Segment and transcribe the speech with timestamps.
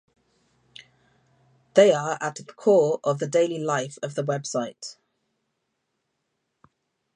[1.75, 4.97] They are at the core of the daily life of the website.